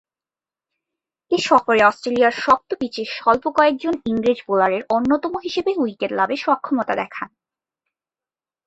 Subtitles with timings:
[1.31, 7.29] এ সফরে অস্ট্রেলিয়ার শক্ত পিচে স্বল্প কয়েকজন ইংরেজ বোলারের অন্যতম হিসেবে উইকেট লাভে সক্ষমতা দেখান।